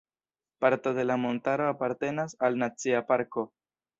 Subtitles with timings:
[0.59, 3.47] Parto de la montaro apartenas al Nacia parko.